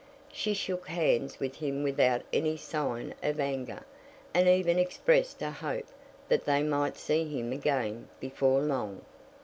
[0.31, 3.85] She shook hands with him without any sign of anger,
[4.33, 5.89] and even expressed a hope
[6.27, 9.05] that they might see him again before long.